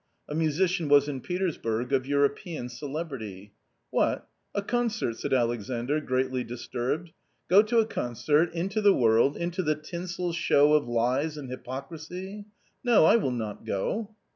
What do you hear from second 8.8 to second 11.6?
the world, into the tinsel show of lies and